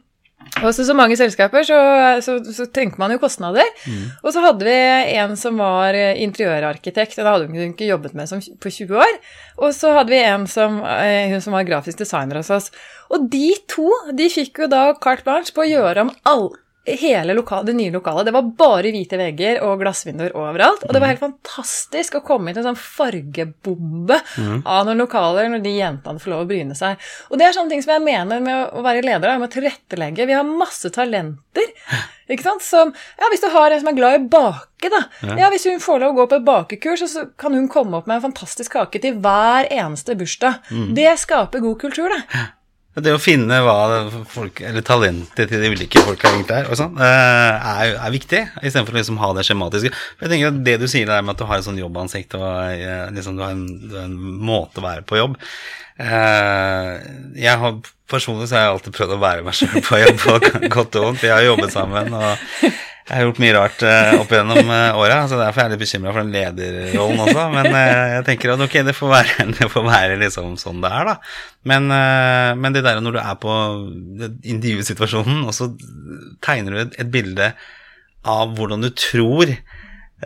[0.62, 1.78] Og så, så mange selskaper, så,
[2.24, 3.68] så, så tenker man jo kostnader.
[4.22, 4.76] Og så hadde vi
[5.18, 9.02] en som var eh, interiørarkitekt, og det hadde hun ikke jobbet med som, på 20
[9.04, 9.18] år.
[9.60, 12.70] Og så hadde vi en som, eh, hun som var grafisk designer hos oss.
[13.12, 16.48] Og de to de fikk jo da carte blanche på å gjøre om all,
[16.86, 18.26] hele lokal, det nye lokalet.
[18.28, 20.84] Det var bare hvite vegger og glassvinduer overalt.
[20.86, 24.19] Og det var helt fantastisk å komme inn til en sånn fargebombe
[24.63, 27.02] av noen lokaler når de jentene får lov å bryne seg.
[27.32, 30.28] Og det er sånne ting som jeg mener med å være leder, med å tilrettelegge.
[30.30, 31.71] Vi har masse talenter.
[32.32, 32.65] Ikke sant?
[32.65, 35.02] Som, ja, hvis du har en som er glad i å bake, da.
[35.38, 35.50] Ja.
[35.54, 38.17] Hvis hun får lov å gå på et bakekurs, så kan hun komme opp med
[38.19, 40.69] en fantastisk kake til hver eneste bursdag.
[40.98, 42.45] Det skaper god kultur, det.
[42.96, 43.76] Det å finne hva
[44.32, 48.96] folk, eller talentet til de ulike folka er, og sånn, eh, er, er viktig, istedenfor
[48.96, 49.92] å liksom ha det skjematiske.
[50.16, 52.38] For jeg tenker at Det du sier der med at du har et sånn jobbansikt
[52.40, 53.68] og eh, liksom, du, har en,
[54.06, 54.16] en
[54.48, 55.36] måte å være på jobb
[56.00, 56.96] eh,
[57.36, 60.34] jeg har Personlig så har jeg alltid prøvd å være meg sjøl på jobb, på
[60.76, 61.24] godt og vondt.
[61.24, 62.14] Vi har jobbet sammen.
[62.14, 62.68] og
[63.06, 65.82] jeg har gjort mye rart uh, opp gjennom uh, åra, så derfor er jeg litt
[65.84, 67.44] bekymra for den lederrollen også.
[67.54, 70.89] Men uh, jeg tenker at ok, det får være, det får være liksom sånn det
[70.89, 71.15] er, da.
[71.70, 73.58] Men, uh, men det der når du er på
[74.41, 75.70] intervjusituasjonen, og så
[76.46, 77.52] tegner du et, et bilde
[78.26, 79.54] av hvordan du tror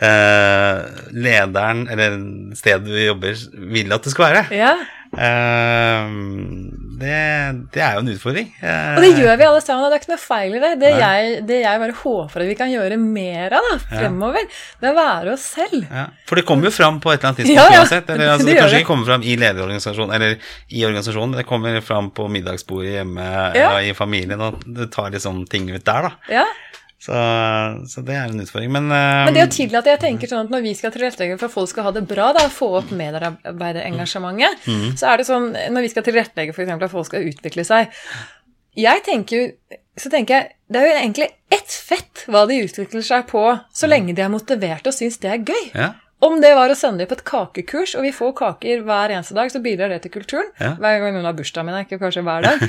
[0.00, 2.14] lederen eller
[2.56, 3.34] stedet du jobber,
[3.74, 4.42] vil at det skal være.
[4.56, 4.70] Ja.
[7.00, 7.18] Det,
[7.72, 8.48] det, er jo en utfordring.
[8.60, 10.72] Og det gjør vi alle sammen, det er ikke noe feil i det.
[10.82, 14.48] Det jeg, det jeg, bare håper at vi kan gjøre mer av da, fremover,
[14.80, 15.86] det er å være oss selv.
[15.88, 16.06] Ja.
[16.28, 17.84] For det kommer jo fram på et eller annet tidspunkt Ja, ja.
[17.84, 18.12] uansett.
[18.14, 20.36] Eller, altså, Det det, kanskje ikke kommer fram i lederorganisasjonen eller
[20.68, 23.72] i organisasjonen, det kommer fram på middagsbordet hjemme Ja.
[23.80, 26.44] i familien, og det tar liksom ting ut der, da.
[27.00, 27.16] Så,
[27.88, 28.72] så det er en utfordring.
[28.74, 31.48] Men, uh, Men det å tillate, jeg tenker sånn at når vi skal tilrettelegge for
[31.48, 34.68] at folk skal ha det bra, da, få opp medarbeiderengasjementet,
[35.00, 37.88] så er det sånn når vi skal tilrettelegge eksempel at folk skal utvikle seg
[38.76, 39.54] Jeg tenker
[40.00, 43.42] så tenker jeg, Det er jo egentlig ett fett hva de utvikler seg på,
[43.74, 45.64] så lenge de er motiverte og syns det er gøy.
[45.74, 45.90] ja.
[46.20, 49.36] Om det var å sende dem på et kakekurs, og vi får kaker hver eneste
[49.36, 50.50] dag, så bidrar det til kulturen.
[50.60, 50.74] Ja.
[50.76, 52.66] Hver gang noen har bursdag, min, ikke kanskje hver dag.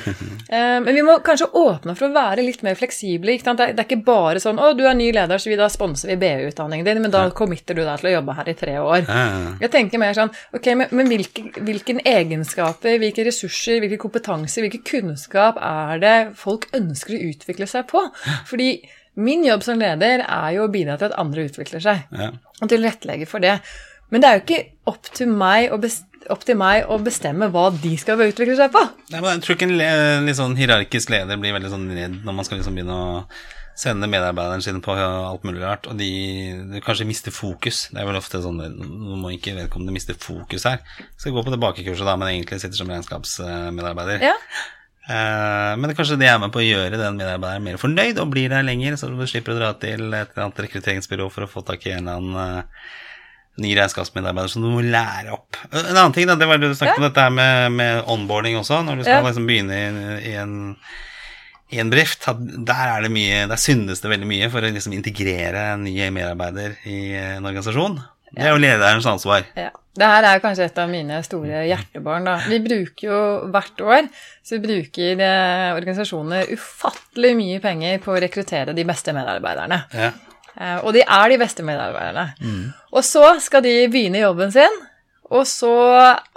[0.52, 3.38] Eh, men vi må kanskje åpne for å være litt mer fleksible.
[3.40, 5.70] Det, er, det er ikke bare sånn 'Å, du er ny leder, så vi da
[5.72, 8.74] sponser vi BU-utdanningen din', men da committer du deg til å jobbe her i tre
[8.82, 9.06] år.
[9.08, 9.22] Ja.
[9.64, 14.84] Jeg tenker mer sånn Ok, men, men hvilke, hvilke egenskaper, hvilke ressurser, hvilke kompetanser, hvilke
[14.92, 18.04] kunnskap er det folk ønsker å utvikle seg på?
[18.50, 18.74] Fordi
[19.16, 22.32] min jobb som leder er jo å bidra til at andre utvikler seg, Ja.
[22.62, 23.60] og tilrettelegge for det.
[24.12, 25.34] Men det er jo ikke opp til
[26.30, 28.82] opp til meg å bestemme hva de skal utvikle seg på.
[29.12, 32.34] Nei, men jeg tror ikke en litt sånn hierarkisk leder blir veldig sånn redd når
[32.38, 33.26] man skal liksom begynne å
[33.82, 36.10] sende medarbeideren sin på alt mulig rart, og de,
[36.70, 37.88] de kanskje mister fokus.
[37.90, 40.84] Det er vel ofte sånn Nå må ikke vedkommende miste fokus her.
[41.18, 44.22] Skal gå på det bakekurset, da, men egentlig sitter som regnskapsmedarbeider.
[44.28, 44.36] Ja.
[45.12, 48.32] Eh, men det kanskje det er med på å gjøre den medarbeideren mer fornøyd og
[48.34, 51.52] blir der lenger, så du slipper å dra til et eller annet rekrutteringsbyrå for å
[51.52, 52.90] få tak i en eller annen eh,
[53.62, 55.60] ny regnskapsmedarbeider som du må lære opp.
[55.74, 58.56] En annen ting, da, det var det du snakket om dette her med, med onboarding
[58.62, 59.26] også, når du skal Ja.
[59.28, 60.60] liksom begynne i, i en
[61.72, 62.26] i en bedrift,
[62.68, 65.94] der er det mye, der syndes det veldig mye for å liksom integrere en ny
[66.12, 67.96] medarbeider i en organisasjon.
[68.32, 69.46] Det er jo lederens ansvar.
[69.60, 69.72] Ja.
[69.92, 72.28] Det her er kanskje et av mine store hjertebarn.
[72.30, 72.38] Da.
[72.48, 74.06] Vi bruker jo hvert år
[74.48, 79.82] så bruker eh, organisasjoner ufattelig mye penger på å rekruttere de beste medarbeiderne.
[79.92, 80.14] Ja.
[80.56, 82.30] Eh, og de er de beste medarbeiderne.
[82.96, 84.80] Og så skal de begynne jobben sin,
[85.32, 85.76] og så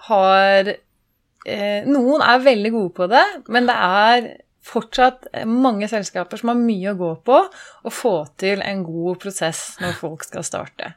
[0.08, 4.28] har eh, Noen er veldig gode på det, men det er
[4.64, 9.74] fortsatt mange selskaper som har mye å gå på å få til en god prosess
[9.82, 10.94] når folk skal starte.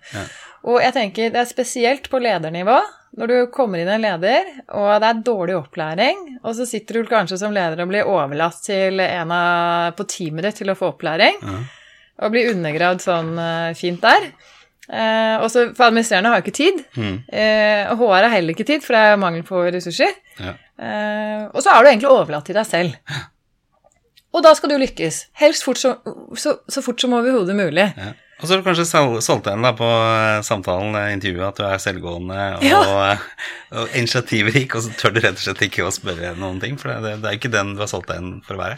[0.67, 2.77] Og jeg tenker det er spesielt på ledernivå.
[3.17, 7.09] Når du kommer inn en leder, og det er dårlig opplæring, og så sitter du
[7.09, 10.91] kanskje som leder og blir overlatt til en av, på teamet ditt til å få
[10.91, 11.39] opplæring,
[12.17, 14.27] og blir undergravd sånn eh, fint der.
[14.87, 16.83] Eh, og så For administrerende har jo ikke tid.
[16.95, 17.15] Mm.
[17.27, 20.13] Eh, og HR har heller ikke tid, for det er mangel på ressurser.
[20.39, 20.53] Ja.
[20.77, 23.17] Eh, og så er du egentlig overlatt til deg selv.
[24.37, 25.23] Og da skal du lykkes.
[25.41, 25.95] Helst fort så,
[26.37, 27.89] så, så fort som overhodet mulig.
[27.97, 28.13] Ja.
[28.37, 28.85] Og så har du kanskje
[29.25, 32.81] solgt deg da på eh, samtalen, eh, intervjuet, at du er selvgående og, Ja.
[33.81, 36.93] og initiativrik, og så tør du rett og slett ikke å spørre noen ting, for
[37.01, 38.77] det, det er ikke den du har solgt deg inn for å være.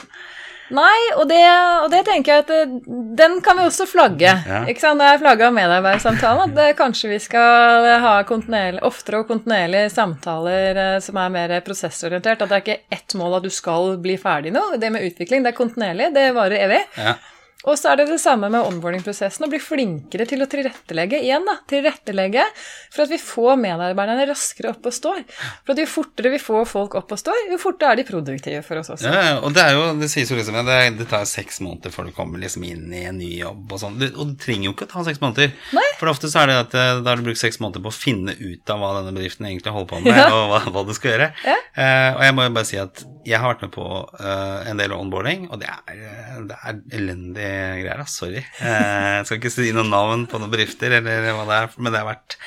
[0.75, 1.41] Nei, og det,
[1.83, 2.75] og det tenker jeg at
[3.17, 4.33] den kan vi også flagge.
[4.45, 4.61] Ja.
[4.69, 5.01] Ikke sant?
[5.01, 10.77] Det er flagga medarbeidersamtalen at det, kanskje vi skal ha kontinuerlig, oftere og kontinuerlig samtaler
[10.83, 12.43] eh, som er mer prosessorientert.
[12.43, 14.65] At det er ikke ett mål at du skal bli ferdig nå.
[14.79, 16.83] Det med utvikling, det er kontinuerlig, det varer evig.
[16.99, 17.17] Ja.
[17.67, 21.43] Og så er det det samme med onboarding-prosessen, å bli flinkere til å tilrettelegge igjen.
[21.43, 22.45] da, tilrettelegge
[22.93, 25.25] For at vi får medarbeiderne raskere opp og står.
[25.65, 28.61] For at jo fortere vi får folk opp og står, jo fortere er de produktive
[28.63, 29.11] for oss også.
[29.11, 32.07] Ja, og det er jo, det sies jo liksom det, det tar seks måneder før
[32.07, 33.99] du kommer liksom inn i en ny jobb og sånn.
[34.13, 35.51] Og det trenger jo ikke å ta seks måneder.
[35.75, 35.85] Nei.
[35.99, 37.97] For ofte så er det at eh, da har du brukt seks måneder på å
[37.97, 40.31] finne ut av hva denne bedriften egentlig holder på med, ja.
[40.31, 41.31] og hva, hva, du skal gjøre.
[41.43, 41.59] Ja.
[41.75, 44.79] Uh, og jeg må jo bare si at jeg har vært med på uh, en
[44.79, 46.01] del onboarding, og det er,
[46.47, 47.48] det er elendige
[47.81, 48.03] greier.
[48.09, 48.43] Sorry.
[48.59, 51.93] Uh, jeg skal ikke si noen navn på noen bedrifter, eller hva det er, men
[51.93, 52.37] det har vært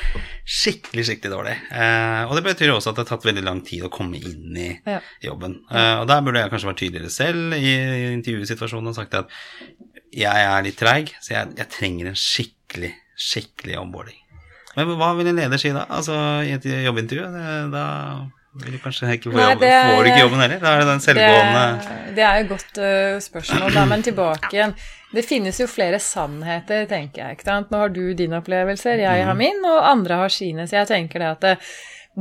[0.42, 1.56] skikkelig, skikkelig dårlig.
[2.28, 4.70] og det betyr også at det har tatt veldig lang tid å komme inn i
[5.22, 5.60] jobben.
[5.70, 7.76] og der burde jeg kanskje vært tydeligere selv i
[8.12, 9.30] intervjusituasjonen og sagt at
[10.12, 14.18] jeg er litt treig, så jeg, jeg trenger en skikkelig, skikkelig omboarding.
[14.76, 15.84] Men hva vil en leder si da?
[15.92, 17.26] Altså i et jobbintervju?
[17.72, 17.84] Da
[18.60, 20.58] vil du kanskje ikke få, jobb, det, får du ikke jobben heller?
[20.60, 24.04] Da er det den selvgående Det, det er jo et godt uh, spørsmål, da, men
[24.04, 24.74] tilbake igjen.
[25.12, 27.38] Det finnes jo flere sannheter, tenker jeg.
[27.38, 27.72] ikke sant?
[27.72, 29.40] Nå har du dine opplevelser, jeg har mm.
[29.40, 30.68] min, og andre har sine.
[30.68, 31.54] Så jeg tenker det at det,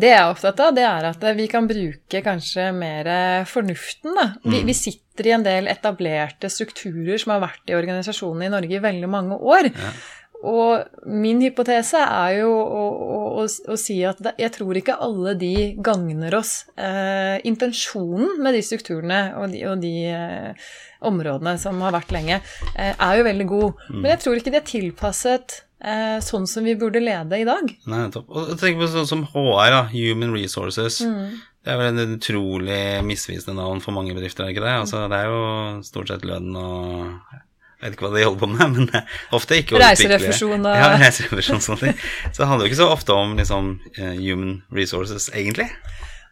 [0.03, 3.11] det jeg er opptatt av, det er at vi kan bruke kanskje mer
[3.51, 4.15] fornuften.
[4.15, 4.27] Da.
[4.43, 4.71] Vi, mm.
[4.71, 8.83] vi, sitter i en del etablerte strukturer som har vært i organisasjonene i Norge i
[8.87, 9.71] veldig mange år.
[9.71, 9.93] Ja.
[10.41, 14.97] Og min hypotese er jo å, å, å, å si at det, jeg tror ikke
[15.05, 16.53] alle de gagner oss.
[16.73, 20.71] Eh, intensjonen med de strukturene og de, og de eh,
[21.05, 22.39] områdene som har vært lenge,
[22.73, 23.83] eh, er jo veldig god.
[23.89, 23.99] Mm.
[23.99, 27.71] Men jeg tror ikke de er tilpasset eh, sånn som vi burde lede i dag.
[27.91, 28.33] Nei, topp.
[28.33, 31.03] Og tenk på sånn som HR, da, Human Resources.
[31.05, 31.37] Mm.
[31.61, 34.75] Det er vel en utrolig misvisende navn for mange bedrifter, er det ikke det?
[34.81, 35.41] Altså, det er jo
[35.85, 37.41] stort sett lønn og
[37.81, 40.77] jeg vet ikke hva de holder på med, men eh, ofte ikke å Reiserefusjon og
[40.77, 42.03] Ja, reiserefusjon sånne ting.
[42.29, 45.65] Så det handler jo ikke så ofte om liksom, uh, human resources, egentlig.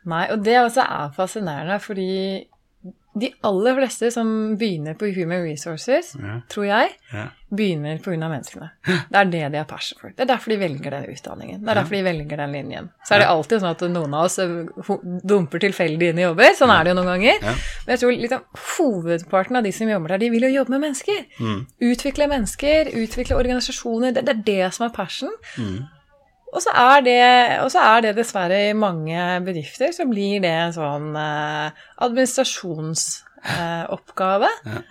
[0.09, 2.11] Nei, og det også er fascinerende, fordi
[3.13, 6.35] de aller fleste som begynner på Human Resources, ja.
[6.51, 7.23] tror jeg, ja.
[7.49, 8.17] begynner pga.
[8.21, 8.69] menneskene.
[8.85, 10.13] Det er det de er passion for.
[10.13, 11.63] Det er derfor de velger den utdanningen.
[11.63, 12.89] Det er derfor de velger den linjen.
[13.03, 16.53] Så er det alltid sånn at noen av oss eh, dumper tilfeldig inn i jobber.
[16.57, 17.45] Sånn er det jo noen ganger.
[17.49, 20.85] Men jeg tror liksom, hovedparten av de som jobber der, de vil jo jobbe med
[20.87, 21.23] mennesker.
[21.41, 21.61] Mm.
[21.89, 24.13] Utvikle mennesker, utvikle organisasjoner.
[24.13, 25.33] Det, det, er det som er passion.
[25.57, 25.79] Mm.
[26.49, 26.71] Og så,
[27.05, 27.19] det,
[27.61, 31.69] og så, er det, dessverre i mange bedrifter så blir det en sånn eh,
[32.05, 34.49] administrasjonsoppgave.
[34.49, 34.81] Eh, ja.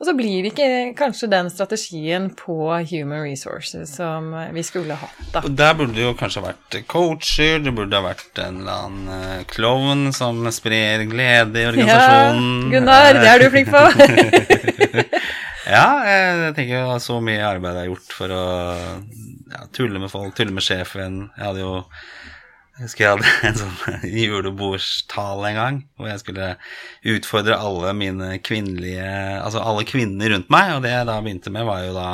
[0.00, 5.12] Og så blir det ikke kanskje den strategien på human resources som vi skulle hatt.
[5.34, 5.40] da.
[5.44, 9.44] Der burde det jo kanskje vært coacher, det burde ha vært en eller annen eh,
[9.52, 12.64] klovn som sprer glede i organisasjonen.
[12.64, 13.84] Ja, Gunnar, det er du flink på.
[15.76, 18.48] ja, jeg tenker jo så mye arbeid er gjort for å
[19.50, 21.26] ja, tulle med folk, tulle med sjefen.
[21.36, 21.74] Jeg hadde jo
[22.80, 26.46] jeg husker jeg hadde en sånn julebordstale en gang hvor jeg skulle
[27.12, 29.04] utfordre alle mine kvinnelige
[29.36, 32.10] Altså alle kvinner rundt meg, og det jeg da begynte med, var jo da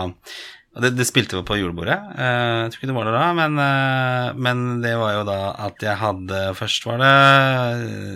[0.77, 1.95] og det, det spilte vi på julebordet.
[2.21, 5.39] Eh, jeg tror ikke det var det da, men, eh, men, det var jo da
[5.65, 7.13] at jeg hadde Først var det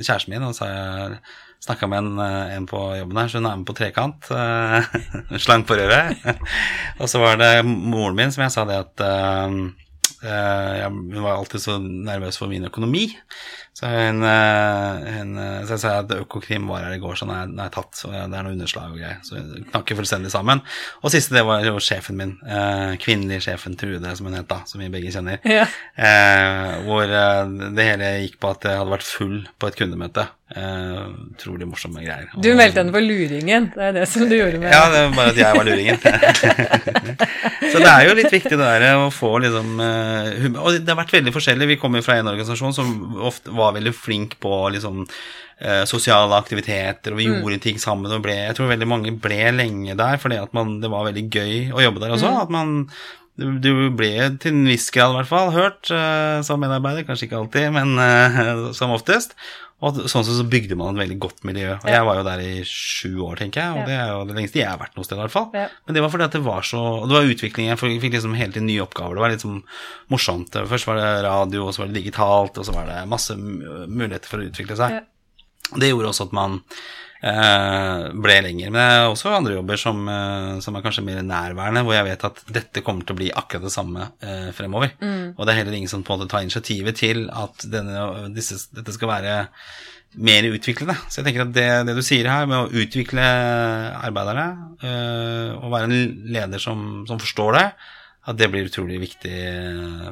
[0.04, 1.22] kjæresten min, og så sa jeg
[1.60, 4.32] snakka med en, eh, en, på jobben her, så hun er med på trekant.
[5.44, 6.16] Slang på røret.
[7.00, 9.06] og så var det moren min som jeg sa det at
[10.20, 13.06] Uh, hun var alltid så nervøs for min økonomi.
[13.72, 17.28] Så hun, uh, hun uh, så jeg sa at Økokrim var her i går, så
[17.28, 17.96] nå er jeg tatt.
[17.96, 19.22] Så det er noe underslag og greier.
[19.24, 20.60] Så hun knakker fullstendig sammen.
[21.00, 22.34] Og siste, det var jo sjefen min.
[23.00, 25.40] kvinnelig sjefen Trude, som hun het da, som vi begge kjenner.
[25.48, 25.64] Ja.
[26.84, 30.28] hvor det hele gikk på at jeg hadde vært full på et kundemøte.
[30.50, 32.30] Utrolig morsomme greier.
[32.34, 35.12] Du meldte henne på luringen, det er det som du gjorde med Ja, det var
[35.14, 36.00] bare at jeg var luringen.
[37.70, 41.14] så det er jo litt viktig det der å få liksom Og det har vært
[41.20, 41.70] veldig forskjellig.
[41.76, 42.90] Vi kommer fra en organisasjon som
[43.30, 47.38] ofte var veldig flink på liksom uh, sosiale aktiviteter, og vi mm.
[47.38, 50.78] gjorde ting sammen og ble Jeg tror veldig mange ble lenge der fordi at man,
[50.82, 52.34] det var veldig gøy å jobbe der også.
[52.34, 52.42] Mm.
[52.42, 52.76] At man
[53.40, 57.38] du ble til en viss grad i hvert fall hørt uh, som medarbeider, kanskje ikke
[57.38, 59.36] alltid, men uh, som oftest.
[59.80, 61.72] Og sånn sett så bygde man et veldig godt miljø.
[61.78, 61.96] Og ja.
[61.96, 63.86] jeg var jo der i sju år, tenker jeg, og ja.
[63.88, 65.46] det er jo det lengste jeg har vært noe sted, i hvert fall.
[65.56, 65.68] Ja.
[65.86, 68.52] Men det var fordi at det var så det var utvikling, jeg fikk liksom hele
[68.56, 69.16] tiden nye oppgaver.
[69.16, 69.62] Det var litt sånn
[70.12, 70.60] morsomt.
[70.74, 74.28] Først var det radio, og så var det digitalt, og så var det masse muligheter
[74.28, 75.00] for å utvikle seg.
[75.76, 76.60] Det gjorde også at man
[77.20, 78.70] Eh, ble lenger.
[78.72, 82.06] Men det er også andre jobber som, eh, som, er kanskje mer nærværende, hvor jeg
[82.06, 84.94] vet at dette kommer til å bli akkurat det samme eh, fremover.
[85.02, 85.36] Mm.
[85.36, 88.62] Og det er heller ingen som på en måte tar initiativet til at denne, disse,
[88.72, 89.36] dette skal være
[90.16, 90.96] mer utviklende.
[91.08, 93.26] Så jeg tenker at det, det, du sier her, med å utvikle
[94.00, 94.46] arbeiderne,
[95.60, 97.66] og være en leder som, som forstår det,
[98.32, 99.36] at det blir utrolig viktig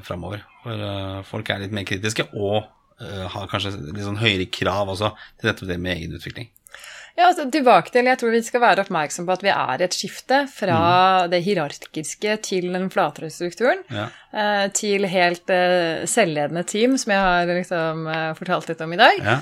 [0.06, 0.44] framover.
[0.62, 2.68] For folk er litt mer kritiske, og
[2.98, 6.48] har kanskje litt sånn høyere krav også til dette med egenutvikling.
[7.18, 9.86] Ja, altså tilbake til, Jeg tror vi skal være oppmerksom på at vi er i
[9.88, 11.32] et skifte fra mm.
[11.32, 13.82] det hierarkiske til den flatere strukturen.
[13.90, 14.06] Ja.
[14.30, 19.00] Eh, til helt eh, selvledende team, som jeg har liksom eh, fortalt litt om i
[19.00, 19.18] dag.
[19.18, 19.36] Ja.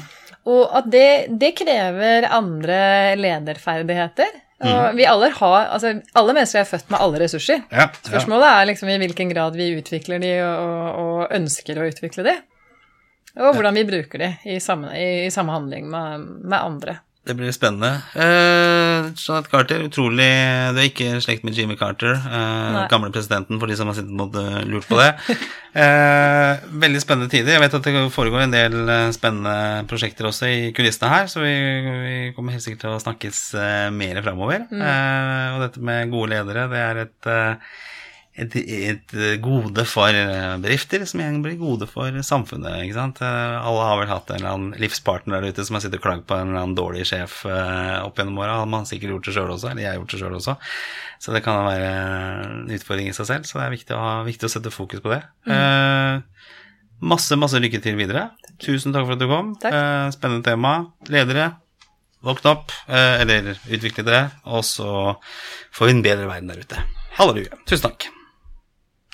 [0.48, 2.80] Og at det, det, krever andre
[3.20, 4.32] lederferdigheter.
[4.64, 4.96] Og mm.
[4.96, 7.60] vi alle har, altså Alle mennesker er født med alle ressurser.
[7.68, 12.24] Ja, Spørsmålet er liksom i hvilken grad vi utvikler de og, og ønsker å utvikle
[12.24, 12.38] de.
[13.36, 17.00] Og hvordan vi bruker de i, sammen, i samhandling med, med andre.
[17.26, 17.88] Det blir spennende.
[18.14, 20.28] Eh, Jeanette Carter, utrolig
[20.76, 24.20] Du er ikke slekt med Jimmy Carter, eh, gamle presidenten, for de som har sittet
[24.22, 25.08] og lurt på det.
[25.82, 27.56] eh, veldig spennende tider.
[27.56, 31.42] Jeg vet at det foregår en del eh, spennende prosjekter også i kulissene her, så
[31.42, 31.56] vi,
[32.06, 34.68] vi kommer helt sikkert til å snakkes eh, mer framover.
[34.70, 34.86] Mm.
[34.86, 37.30] Eh, og dette med gode ledere, det er et
[38.36, 42.82] et, et, gode for eh, bedrifter, som igjen blir gode for samfunnet.
[42.84, 43.22] ikke sant?
[43.24, 46.04] Eh, alle har vel hatt en eller annen livspartner der ute som har sittet og
[46.04, 48.58] klagd på en eller annen dårlig sjef eh, opp gjennom åra.
[48.64, 50.56] Man har sikkert gjort det sjøl også, eller jeg har gjort det sjøl også.
[51.24, 51.90] Så det kan være
[52.44, 55.00] en utfordring i seg selv, så det er viktig å, ha, viktig å sette fokus
[55.04, 55.22] på det.
[55.48, 56.26] Mm.
[57.08, 58.30] Masse, masse lykke til videre.
[58.62, 59.54] Tusen takk for at du kom.
[59.68, 60.74] Eh, spennende tema.
[61.12, 61.50] Ledere,
[62.24, 65.16] våkne opp, eh, eller utvikle dere, og så
[65.76, 66.84] får vi en bedre verden der ute.
[67.16, 67.64] Halleluja.
[67.68, 68.15] Tusen takk.